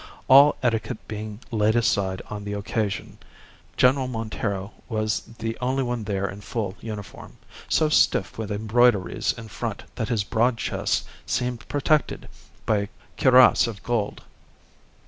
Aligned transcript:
All 0.27 0.55
etiquette 0.63 0.97
being 1.07 1.41
laid 1.51 1.75
aside 1.75 2.23
on 2.27 2.43
the 2.43 2.53
occasion, 2.53 3.19
General 3.77 4.07
Montero 4.07 4.71
was 4.89 5.19
the 5.37 5.55
only 5.61 5.83
one 5.83 6.05
there 6.05 6.27
in 6.27 6.41
full 6.41 6.75
uniform, 6.81 7.37
so 7.69 7.87
stiff 7.87 8.35
with 8.35 8.51
embroideries 8.51 9.31
in 9.33 9.47
front 9.47 9.83
that 9.97 10.09
his 10.09 10.23
broad 10.23 10.57
chest 10.57 11.05
seemed 11.27 11.67
protected 11.69 12.27
by 12.65 12.77
a 12.79 12.87
cuirass 13.15 13.67
of 13.67 13.83
gold. 13.83 14.23